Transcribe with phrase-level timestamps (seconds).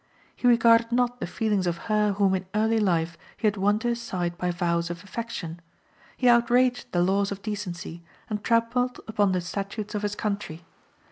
[0.35, 3.89] He regarded not the feelings of her whom in early life he had won to
[3.89, 5.61] his side by vows of affection;
[6.17, 10.65] he outraged the laws of decency, and trampled upon the statutes of his country.